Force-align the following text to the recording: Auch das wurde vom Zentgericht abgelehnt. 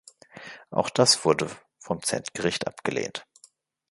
Auch 0.71 0.89
das 0.89 1.25
wurde 1.25 1.47
vom 1.77 2.01
Zentgericht 2.01 2.65
abgelehnt. 2.65 3.27